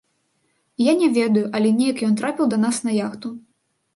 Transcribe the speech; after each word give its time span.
І 0.79 0.85
я 0.85 0.93
не 1.01 1.09
ведаю, 1.17 1.43
але 1.59 1.69
неяк 1.81 2.01
ён 2.09 2.17
трапіў 2.21 2.45
да 2.53 2.57
нас 2.65 2.79
на 2.87 2.91
яхту. 3.05 3.27